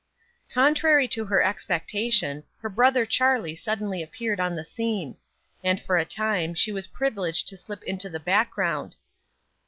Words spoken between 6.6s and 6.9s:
was